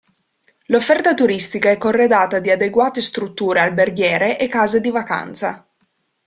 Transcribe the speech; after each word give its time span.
L'offerta 0.69 1.13
turistica 1.13 1.69
è 1.69 1.77
corredata 1.77 2.39
di 2.39 2.49
adeguate 2.49 3.03
strutture 3.03 3.59
alberghiere 3.59 4.39
e 4.39 4.47
case 4.47 4.81
di 4.81 4.89
vacanza. 4.89 5.67